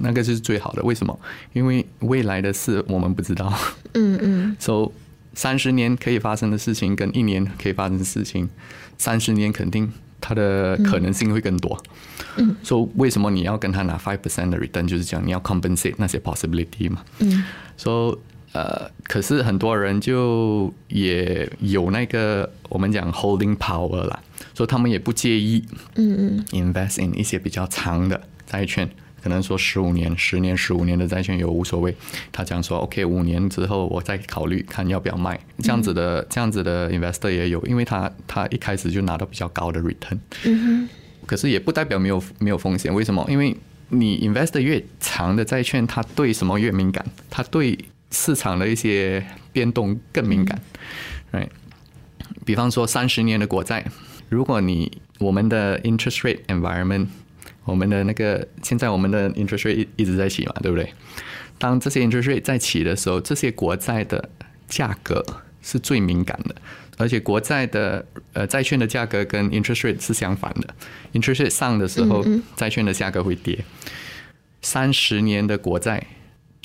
[0.00, 0.82] 那个就是最好的。
[0.82, 1.18] 为什么？
[1.54, 3.50] 因为未来的事我们不知道。
[3.94, 4.56] 嗯嗯。
[4.60, 4.92] So
[5.32, 8.50] 三十年可以发生的事情跟一年可以发生的事情，
[8.98, 9.90] 三十年肯定
[10.26, 11.78] 它的可能性会更多。
[12.36, 12.56] 嗯。
[12.62, 17.04] 说为什么你要跟他拿 five percent 的 return 就是讲你要 compensate 那些 possibility 嘛？
[17.18, 17.44] 嗯。
[17.76, 18.18] 说
[18.52, 24.18] 呃可是很多人就也有那个我们讲 holding power 啦
[24.56, 25.62] 说他们也不介意
[25.96, 26.44] 嗯嗯。
[26.52, 28.88] invest in 一些比较长的债券。
[29.24, 31.96] 可能说十五年、十年、十五年的债券也无所谓。
[32.30, 40.88] 他讲说，OK，五年之后我再考虑看要不要卖，这样子的这样子的 investor 也有，因为他他一开始就拿到比较高的 return，嗯哼，
[41.24, 43.24] 可是也不代表没有没有风险，为什么？
[43.30, 43.56] 因为
[43.88, 47.02] 你 invest 越长的债券，它对什么越敏感？
[47.30, 47.78] 它对
[48.10, 50.60] 市场的一些变动更敏感
[51.32, 51.48] ，right？
[52.44, 53.86] 比方说三十年的国债，
[54.28, 57.06] 如果你我们的 interest rate environment，
[57.64, 60.92] 我们的那个现在我们的 interest rate 一直在起嘛，对不对？
[61.58, 64.28] 当这些 interest rate 在起的时候，这些国债的
[64.68, 65.24] 价格
[65.62, 66.54] 是最敏感的，
[66.96, 70.74] 而且国债的呃债券的价格跟 interest rate 是相反的
[71.12, 72.24] ，interest rate 上的时候，
[72.56, 73.64] 债券的价格会跌。
[74.62, 76.06] 三十年的国债。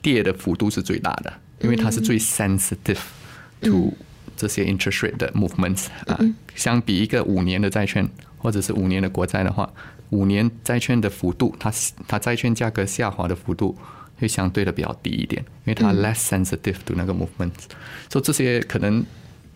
[0.02, 3.02] 跌的幅度是最大的，因为它是最 sensitive
[3.62, 3.94] to
[4.38, 6.18] 这些 interest rate 的 movements 啊。
[6.56, 8.08] 相比一个五年的债券
[8.38, 9.70] 或者是五年的国债的话，
[10.10, 11.72] 五年债券的幅度，它
[12.08, 13.78] 它债券价格下滑的幅度
[14.17, 17.65] 会相对的比较低一点，因为它 less sensitive to 那个 movements。
[18.10, 19.06] 所以这些可能。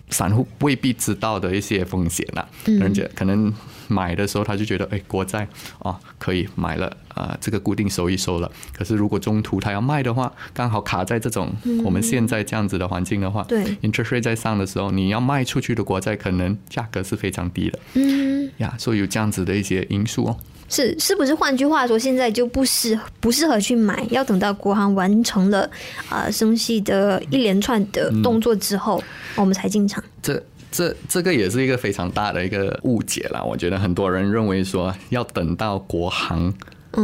[0.10, 3.52] 散户未必知道的一些风险呐、啊，人家可能
[3.88, 5.48] 买的时候他就觉得，哎，国债
[5.80, 8.52] 啊可以买了啊，这个固定收益收了。
[8.76, 11.52] 可是如果中途他要卖的话，刚好卡在这种
[11.84, 20.38] 我们现在这样子的环境的话，对，interest rate 在上的时候，你要卖出去的国债可能价格是非常低的，嗯，呀，所以有这样子的一些因素哦。
[20.70, 21.36] 是是不是？
[21.36, 25.70] 换句话说，现在就不适不适合去买，要等到国行完成了
[26.10, 30.04] 啊、呃、升息的一连串的动作之后，嗯、我们才进场。
[30.22, 33.44] 这这这个也是一个非常大的一个误解啦。
[33.44, 36.52] 我觉得很多人认为说，要等到国行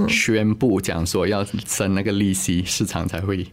[0.08, 3.46] 宣布讲说要升那个利息，市场才会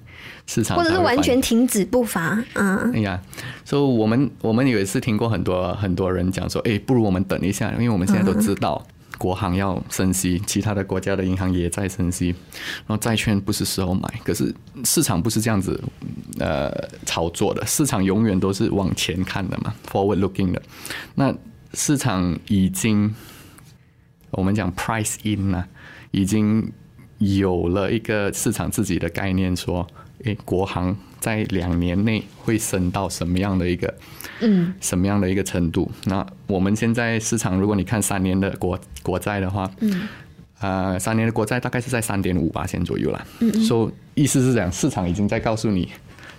[0.47, 2.43] 市场会或者是完全停止步伐。
[2.55, 3.21] 嗯，哎呀，
[3.65, 8.83] 所以我们我们有一次听过很多很多人讲说，哎，不如我们等一下，因为我们现在都知道。
[8.87, 12.35] 嗯国行要升息，其他的国家的银行也在升息，
[12.87, 14.03] 然后债券不是时候买。
[14.23, 15.83] 可是市场不是这样子，
[16.39, 16.71] 呃，
[17.07, 17.65] 操作的。
[17.65, 20.61] 市场永远都是往前看的嘛，forward looking 的。
[21.15, 21.35] 那
[21.73, 23.15] 市场已经，
[24.33, 25.65] 我们讲 price in 呢，
[26.11, 26.73] 已经
[27.19, 29.87] 有了一个市场自己的概念，说，
[30.25, 33.95] 诶，国行在两年内会升到什么样的一个。
[34.41, 35.91] 嗯，什么样的一个程度？
[36.05, 40.07] 那我们现在市场，如果你看三年的国国债的话，嗯，
[40.61, 43.27] 呃，三年的国债大概是在三点五八千左右了。
[43.41, 45.89] 嗯，所以意思是讲，市场已经在告诉你，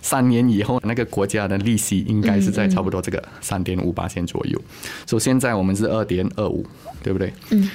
[0.00, 4.62] 三年以后那个国家的利息应该是在差不多这个三点五八线左右。
[5.04, 6.64] 所以现在我们是二点二五，
[7.02, 7.32] 对不对？
[7.50, 7.68] 嗯，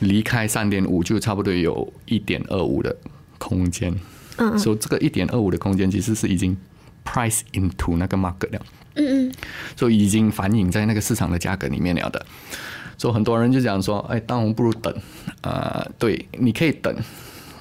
[0.00, 2.96] 离开三点五就差不多有一点二五的
[3.38, 3.94] 空间。
[4.36, 6.56] 嗯，所以这个一点二五的空间其实是已经
[7.04, 8.66] price into 那个 market 了。
[8.94, 9.32] 嗯嗯，
[9.76, 12.26] 所以已经反映在那个市场的价格里面了的，
[12.96, 14.92] 所以很多人就讲说，哎，当然不如等，
[15.42, 16.92] 呃，对，你可以等，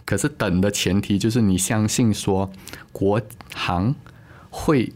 [0.04, 2.52] 可是等的前提就是你相信说
[2.92, 3.22] 国
[3.54, 3.94] 行
[4.50, 4.92] 会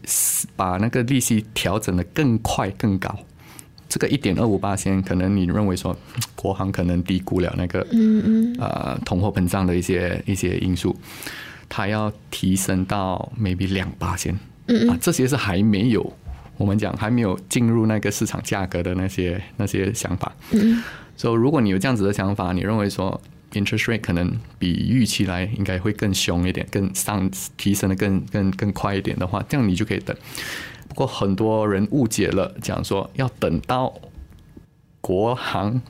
[0.56, 3.16] 把那个利息调整的更快更高，
[3.92, 5.94] 这个一点二五八千，可能你认为说
[6.34, 10.96] 国行可能低估了那个，嗯嗯，呃，通货膨胀的一些一些因素，
[11.68, 14.34] 它要提升到 maybe 两八千，
[14.68, 16.10] 嗯啊，这些是还没有。
[16.56, 20.82] 我们讲还没有进入那个市场价格的那些那些想法，嗯，
[21.14, 23.20] 所以如果你有这样子的想法，你认为说
[23.52, 30.16] interest rate 可能比预期来应该会更凶一点，更上提升的更更更快一点的话，这样你就可以等。
[30.92, 33.94] 不过很多人误解了，讲说要等到
[35.00, 35.80] 国行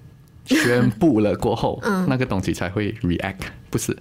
[0.44, 3.96] 宣布了过后，嗯，那个东西才会 react，不是，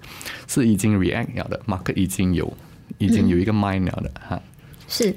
[0.48, 2.56] 是已经 react 了的，market 已经有
[3.00, 4.40] 已经有一个 mind 了的哈，
[4.88, 5.12] 是。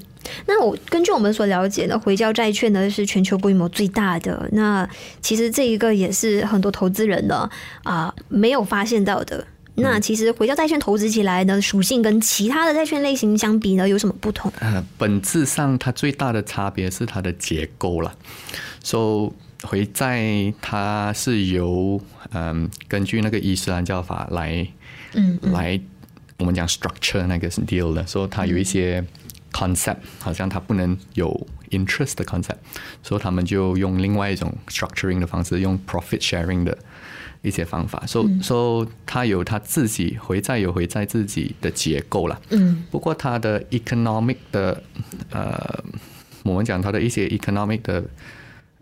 [0.46, 4.48] 那我根据我们所了解的，回交债券呢是全球规模最大的。
[4.52, 4.88] 那
[5.20, 7.46] 其实这一个也是很多投资人呢
[7.82, 9.46] 啊、呃、没有发现到的。
[9.76, 14.52] 那其实回到债券投资起来的，属性跟其他的债券类型相比呢，有什么不同？
[14.60, 18.14] 呃，本质上它最大的差别是它的结构了。
[18.82, 19.32] So
[19.62, 22.00] 回债它是由
[22.32, 24.66] 嗯根据那个伊斯兰教法来
[25.14, 25.80] 嗯来
[26.38, 29.04] 我们讲 structure 那个是 deal 的，所以它有一些。
[29.56, 32.56] concept 好像它不能有 interest 的 concept，
[33.04, 36.76] 所以他们就用另外一种 structuring 的方式，用 profit sharing 的
[37.44, 38.04] 一些方法。
[38.06, 42.40] 所以说，他有他自己回债有回债自己的结构了。
[42.50, 42.84] 嗯。
[42.90, 44.82] 不过他的 economic 的
[45.30, 45.84] 呃，
[46.42, 48.02] 我们讲他的一些 economic 的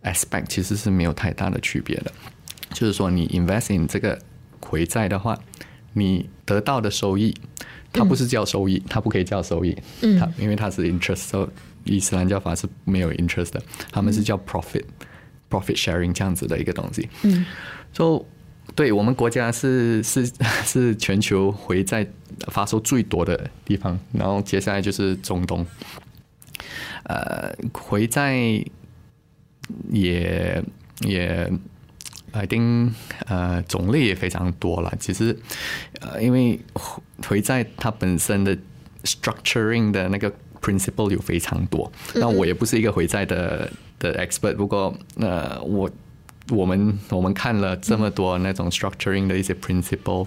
[0.05, 2.11] aspect 其实是没有太大的区别的。
[2.73, 4.19] 就是说，你 invest in 这个
[4.61, 5.39] 回债的话，
[5.93, 7.35] 你得到的收益。
[7.95, 11.47] 它不是叫收益，它不可以叫收益，嗯，它因为它是 interest，所
[11.85, 17.45] 以伊斯兰教法是没有 interest 的，他们是叫 profit，profit sharing 这样子的一个东西，嗯，
[17.93, 18.32] 所以
[18.75, 20.31] 对我们国家是是
[20.65, 22.07] 是全球回债
[22.49, 25.67] 发售最多的地方，然后接下来就是中东，
[27.05, 28.37] 呃，回债
[29.91, 30.63] 也
[31.01, 31.51] 也。
[32.35, 32.93] I think
[33.27, 34.91] 呃，种类也非常多了。
[34.99, 35.39] 其实，
[36.01, 36.59] 呃，因为
[37.29, 38.57] 回债它本身的
[39.05, 40.33] structuring 的那个
[40.63, 41.93] principle 有非常多。
[42.15, 45.91] 那我也不是一个回债的的 expert，不过呃，我
[46.51, 50.27] 我们我们看了这么多那种 structuring 的一些 principle，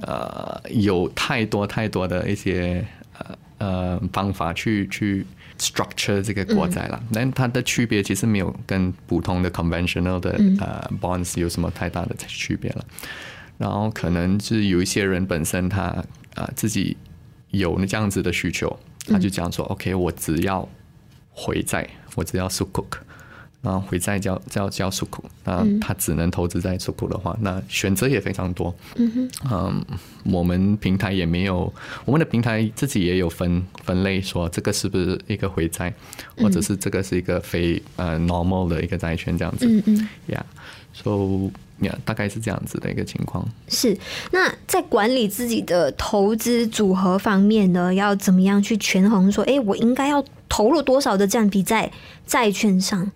[0.00, 2.84] 呃，有太多太多的一些
[3.18, 5.26] 呃呃方法去去。
[5.58, 12.84] structure 这个国债了，但它的区别其实没有跟普通的 conventional 的呃 bonds 有什么太大的区别了。
[13.58, 15.82] 然后可能是有一些人本身他
[16.34, 16.96] 啊自己
[17.50, 20.68] 有那这样子的需求，他就讲说，OK，我只要
[21.30, 22.96] 回债，我只要 sukuk。
[23.62, 28.74] 然后回债叫叫叫 Sukuk，那他只能投资在 Sukuk 的话，那选择也非常多。
[28.96, 29.84] 嗯哼嗯，
[30.24, 31.72] 我们平台也没有，
[32.04, 35.94] 我们的平台自己也有分分类，说这个是不是一个回债，
[36.36, 39.64] 或者是这个是一个非呃 normal 的一个债券这样子。
[39.68, 43.48] 嗯嗯，Yeah，so yeah，大概是这样子的一个情况。
[43.68, 43.96] 是，
[44.32, 49.30] 那在管理自己的投资组合方面呢，要怎么样去权衡？
[49.30, 51.88] 说，哎，我应该要投入多少的占比在
[52.26, 53.12] 债券上？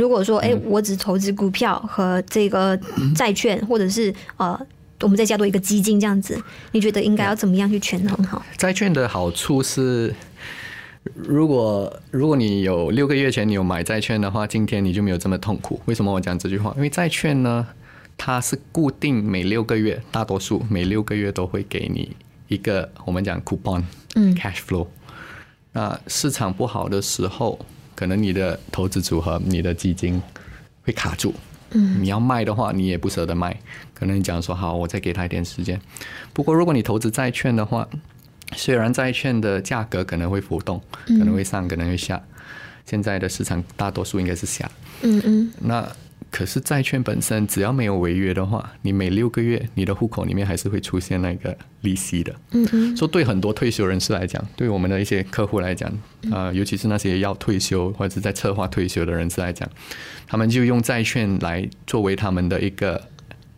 [0.00, 2.74] 如果说，哎、欸，我只投资股票和这个
[3.14, 4.58] 债券，或者是呃，
[5.02, 8.42] 我们再加多一个基金这样子，你觉得应该要怎么样去权衡好？
[8.56, 10.14] 债券的好处是，
[11.14, 15.78] 如果如果你有六个月前你有买债券的话，今天你就没有这么痛苦。
[15.84, 16.72] 为什么我讲这句话？
[16.76, 17.66] 因为债券呢，
[18.16, 22.16] 它是固定每六个月，大多数每六个月都会给你
[22.48, 23.82] 一个我们讲 coupon，
[24.14, 24.86] 嗯，cash flow。
[25.72, 27.58] 那市场不好的时候。
[28.00, 30.22] 可能你的投资组合、你的基金
[30.80, 31.34] 会卡住，
[31.72, 33.54] 嗯，你要卖的话，你也不舍得卖。
[33.92, 35.78] 可能你讲说好，我再给他一点时间。
[36.32, 37.86] 不过如果你投资债券的话，
[38.56, 42.18] 虽然债券的价格可能会浮动，可能会上，可能会下。
[42.86, 44.70] 现在的市场大多数应该是下，
[45.02, 45.86] 嗯嗯，那。
[46.30, 52.34] 可是债券本身只要没有违约的话，你每六个月你的户口里面还是会出现那个利息的。
[52.52, 52.96] 嗯嗯。
[52.96, 55.92] 所以对很多退休人士来讲，对我们的一些客户来讲，
[56.30, 59.68] 呃，尤其是那些要退休或者是在策划退休的人士来讲，
[60.26, 63.02] 他们就用债券来作为他们的一个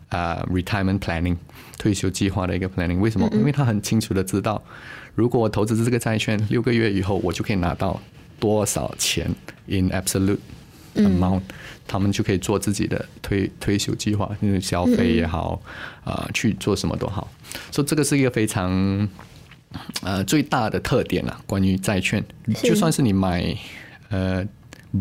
[0.09, 1.37] 呃 retirement planning
[1.77, 2.97] 退休计划的一个 planning。
[2.97, 3.29] 为什么？
[3.33, 4.61] 因为他很清楚的知道，
[5.13, 8.01] 如果我投资这个债券六个月以后，我就可以拿到
[8.39, 9.29] 多少钱
[9.67, 10.39] in absolute
[10.95, 11.41] amount。
[11.85, 15.61] 他们就可以做自己的退退休计划，就是消费也好，
[16.05, 17.29] 啊、呃，去做什么都好。
[17.71, 19.07] 所以这个是一个非常
[20.01, 21.41] 呃最大的特点啊。
[21.45, 22.23] 关于债券，
[22.63, 23.53] 就算是你买
[24.07, 24.47] 呃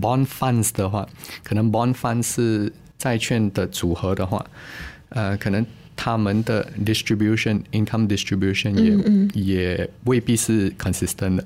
[0.00, 1.08] bond funds 的话，
[1.44, 4.44] 可能 bond funds 是债券的组合的话，
[5.10, 11.44] 呃，可能他们的 distribution income distribution 也嗯嗯也未必是 consistent 的。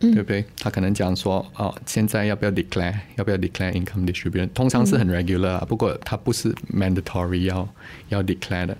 [0.00, 0.42] 对不对？
[0.58, 4.48] 他可能讲说，哦，现在要不要 declare，要不要 declare income distribution？
[4.54, 7.68] 通常是很 regular 啊，不过它不是 mandatory 要
[8.08, 8.76] 要 declare 的。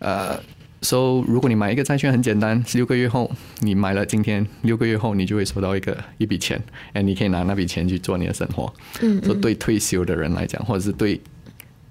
[0.00, 0.38] 呃
[0.82, 8.72] ，so 如果你买一个债券很简单，六个月后你买了，今天六个月后你就会收到一个一笔钱，哎，你可以拿那笔钱去做你的生活。
[9.00, 9.24] 嗯，嗯。
[9.24, 11.20] 说对退休的人来讲，或者是对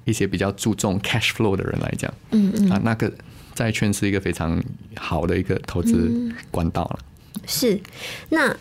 [0.05, 2.69] 一些比较注重 cash flow 的人来讲，嗯嗯。
[2.69, 3.11] 啊，那个
[3.55, 4.61] 债券是一个非常
[4.95, 6.99] 好的一个投资管道了。
[7.51, 7.81] 是，
[8.29, 8.55] 那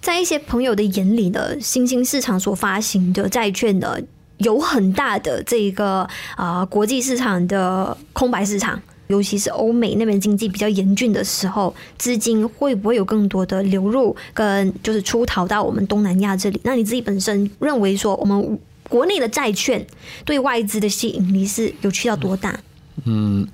[0.00, 3.96] 在一些朋友的眼里呢，新兴市场所发行的债券呢，
[4.38, 16.58] 有很大的这个啊、国际市场的空白市场，尤其是欧美那边经济比较严峻的时候，资金会不会有更多的流入跟就是出逃到我们东南亚这里？
[16.64, 19.86] 那你自己本身认为说，我们国内的债券
[20.24, 22.58] 对外资的吸引力是有去到多大？
[23.04, 23.46] 嗯，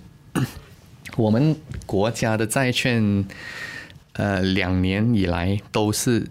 [1.18, 3.26] 我们国家的债券。
[4.18, 6.26] 呃，两年以来都是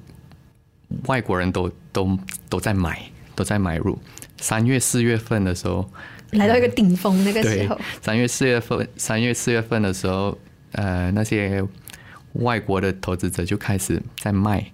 [1.05, 2.19] 外国人都都
[2.49, 3.01] 都在买，
[3.33, 3.97] 都在买入。
[4.39, 5.89] 三月四月份的时候，
[6.31, 7.79] 来到一个顶峰那个时候。
[8.01, 10.37] 三月四月份，三月四月份的时候，
[10.73, 11.63] 呃，那些
[12.33, 14.71] 外国的投资者就开始在卖，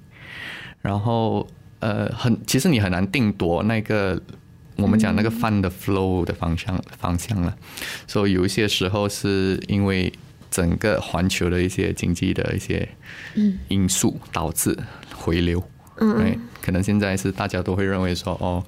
[0.81, 1.47] 然后
[1.79, 4.19] 呃，很其实你很难定夺那个
[4.75, 7.55] 我们讲那个 fund 的 flow 的方向方向了，
[8.07, 10.11] 所以有一些时候是因为
[10.53, 12.87] 整个环球的一些经济的一些
[13.69, 14.77] 因素导致
[15.15, 15.63] 回流，
[15.97, 18.63] 嗯，对，可能现在是大家都会认为说哦。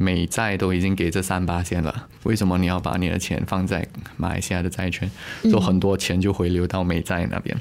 [0.00, 3.84] 美债都已经给这三八线了，为什么你要把你的钱放在
[4.16, 5.10] 马来西亚的债券？
[5.50, 7.58] 就很多钱就回流到美债那边，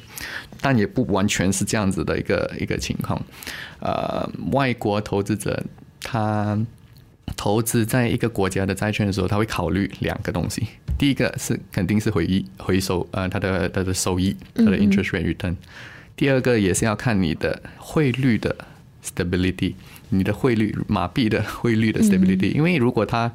[0.61, 3.19] 但也不完全是这样子的一个一个情况。
[3.79, 5.59] 呃，外国投资者
[5.99, 6.55] 他
[7.35, 10.67] 投资在一个国家的债券的时候，他会考虑两个东西。
[10.97, 15.55] 第一个是肯定是回益回收，呃，它的它的收益，它的 interest rate return。
[16.15, 18.55] 第二个也是要看你的汇率的
[19.03, 19.73] stability。
[20.09, 23.29] 你的汇率，马币的汇率的 stability，因为如果他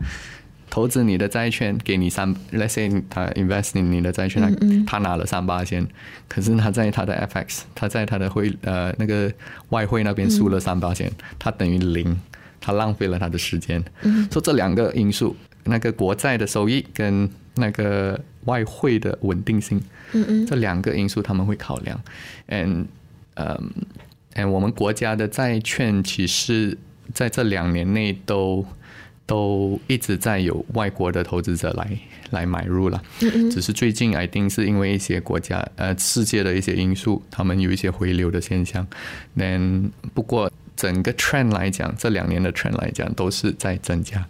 [0.71, 4.43] 投资你的债券，给你三，let's say 他 invest in 你的债券，
[4.87, 5.87] 他他拿了三八千，
[6.29, 9.31] 可是他在他的 FX，他在他的汇呃那个
[9.69, 12.19] 外汇那边输了三八千，他等于零，
[12.63, 13.85] 他浪费了他的时间。
[14.31, 19.79] 所以这两个因素，那个国债的收益跟那个外汇的稳定性，
[20.47, 22.01] 这两个因素他们会考量
[22.47, 22.87] 嗯。
[24.35, 26.77] 哎，我们国家的债券其实
[27.13, 28.65] 在这两年内都
[29.27, 31.99] 都一直在有外国的投资者来
[32.31, 33.03] 来买入了，
[33.51, 38.87] 只是最近 I think 是因为一些国家呃世界的一些因素，他们有一些回流的现象。
[39.37, 40.51] 但不过
[40.83, 44.27] 整个 trend 来讲，这两年的 trend 来讲都是在增加，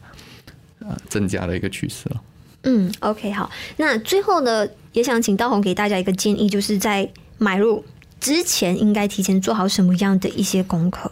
[0.81, 2.23] 呃，增加的一个趋势了。
[2.65, 7.83] 嗯，OK，好，那最后呢，也想请道红给大家一个建议，就是在买入。
[8.21, 11.11] 之前应该提前做好什么样的一些功课？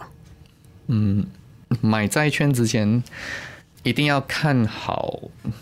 [0.89, 1.25] 嗯，
[1.81, 3.03] 买债券之前
[3.83, 5.21] 一定要看好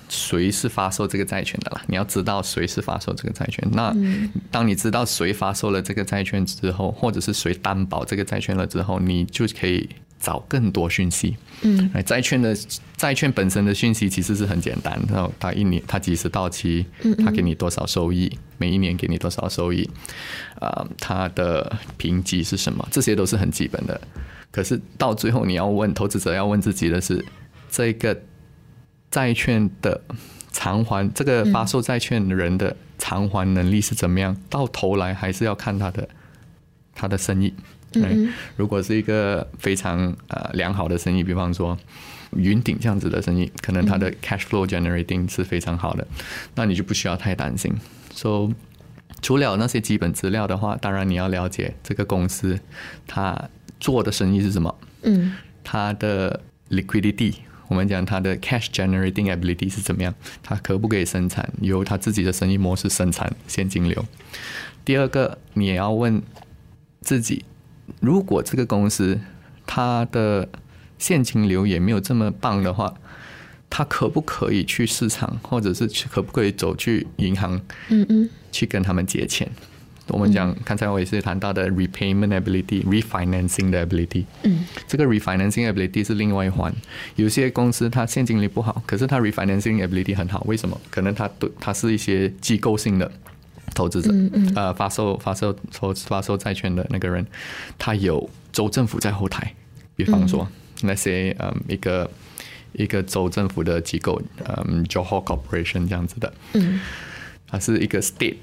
[0.08, 1.82] 谁是发售这个债券的啦。
[1.86, 3.66] 你要知道谁是发售这个债券。
[3.72, 3.94] 那
[4.50, 9.88] 当你知道谁发售了这个债券之后，或者是谁担保这个债券了之后，你就可以
[10.20, 11.36] 找更多讯息。
[11.62, 12.56] 嗯，债券的
[12.96, 16.84] 债券本身的讯息其实是很简单，然后它一年它几时到期，
[17.24, 19.88] 它给你多少收益，每一年给你多少收益，
[20.60, 24.00] 啊，它的评级是什么，这些都是很基本的。
[24.50, 27.24] 可是到最后你要问投资者要问自己的是，
[27.70, 28.22] 这个
[29.10, 30.00] 债券的
[30.52, 34.36] 偿还，这个发售债券的人的偿还能力是怎么样？
[34.50, 36.08] 到头来还是要看他的
[36.94, 37.54] 他的生意。
[37.94, 41.78] 嗯，如果是一个非常呃良好的生意，比方说
[42.36, 46.06] 云顶这样子的生意，可能它的 cash flow generating 是非常好的，
[46.54, 47.72] 那你就不需要太担心。
[48.14, 48.54] 说、so,
[49.22, 52.60] 除了那些基本资料的话，当然你要了解这个公司
[53.06, 53.48] 它
[53.80, 57.36] 做的生意是什么，嗯，它的 liquidity，
[57.68, 64.04] 我们讲它的 cash generating ability 是怎么样，它可不可以生产，由它自己的生意模式生产现金流。
[64.84, 66.22] 第二个，你也要问
[67.00, 67.44] 自己。
[68.00, 69.18] 如果这个公司
[69.66, 70.48] 它的
[70.98, 72.94] 现金流也没有这么棒的话，
[73.70, 79.50] 它可不可以去市场，或者是去可不可以走去银行，嗯嗯，去跟他们借钱？
[80.08, 86.74] 我们讲刚才我也是谈到的 repayment ability、refinancing 的 ability，嗯，这个 refinancing ability 是另外一环。
[87.16, 90.80] 有些公司它现金流不好，可是它 refinancing ability 很好，为什么？
[90.90, 93.10] 可能它对它是一些机构性的。
[93.74, 94.10] 投资者，
[94.56, 97.24] 呃，发售发售投发售债券的那个人，
[97.78, 99.54] 他有州政府在后台，
[99.94, 100.48] 比方说
[100.82, 102.10] 那些嗯一个
[102.72, 104.20] 一个州政府的机构，
[104.66, 106.80] 嗯，Johor Corporation 这样子的，嗯，
[107.46, 108.38] 它是一个 state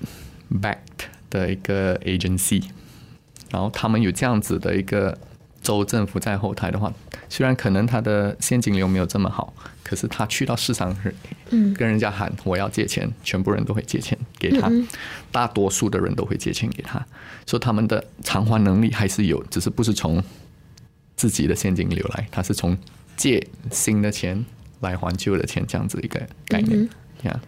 [0.62, 2.64] backed 的一个 agency，
[3.52, 5.18] 然后他们有这样子的一个
[5.62, 6.94] 州政府在后台的话，
[7.28, 9.54] 虽然可能他的现金流没有这么好。
[9.88, 11.14] 可是他去到市场时，
[11.78, 14.68] 跟人家喊我要借钱，全部人都会借钱给他，
[15.32, 16.98] 大多数的人都会借钱给他，
[17.46, 20.24] 所以他们的偿还能力还是有，只是不是从
[21.16, 22.76] 自己的现金流来，他是从
[23.16, 24.44] 借新的钱
[24.80, 26.90] 来还旧的钱，这样子一个概念。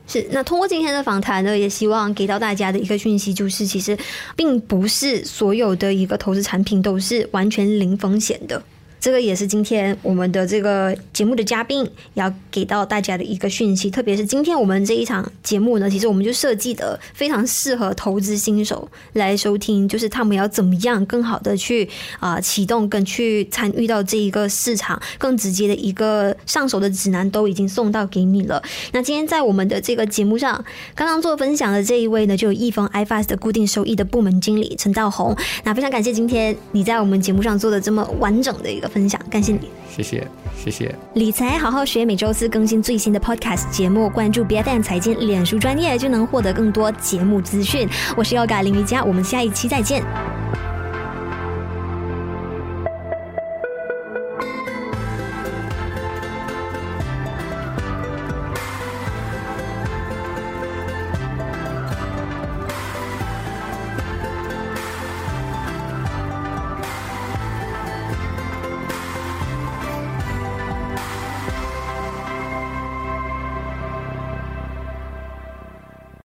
[0.07, 0.25] 是。
[0.31, 3.97] 那通过今天的访谈呢，也希望给到大家的一个讯息就是，其实
[4.35, 8.61] 并不是所有的一个投资产品都是完全零风险的。
[8.99, 21.87] 这个也是今天我们的这个节目的嘉宾要给到大家的一个讯息，特别是今天我们这一场节目呢，其实我们就设计的非常适合投资新手来收听，就是他们要怎么样更好的去
[22.19, 28.61] 啊启动跟去参与到这一个市场，更直接的一个上手的指南都已经送到给你了。
[28.93, 35.35] 那今天在我们的这个节目上，刚刚做分享的这一位呢，就有易丰 iFAST 的固定收益的部门经理陈道宏。
[35.63, 38.86] 那非常感谢今天你在我们节目上做的这么完整的一个。
[38.87, 40.27] 分享，感谢你，谢谢，
[40.63, 40.93] 谢谢。
[41.13, 47.87] 理财好好学，每周四更新最新的 Podcast 节目，关注 BFM 财经脸书专业就能获得更多节目资讯。
[48.15, 50.03] 我是 Yoga 林瑜伽，我们下一期再见。